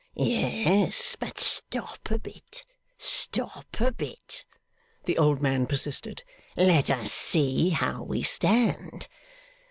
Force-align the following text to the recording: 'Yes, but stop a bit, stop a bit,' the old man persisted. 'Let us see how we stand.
'Yes, 0.15 1.15
but 1.19 1.39
stop 1.39 2.09
a 2.09 2.17
bit, 2.17 2.65
stop 2.97 3.79
a 3.79 3.91
bit,' 3.91 4.43
the 5.05 5.15
old 5.19 5.43
man 5.43 5.67
persisted. 5.67 6.23
'Let 6.57 6.89
us 6.89 7.11
see 7.13 7.69
how 7.69 8.01
we 8.01 8.23
stand. 8.23 9.07